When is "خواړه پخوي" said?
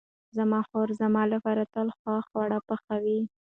2.27-3.19